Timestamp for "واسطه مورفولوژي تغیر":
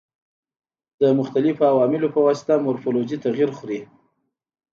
2.27-3.49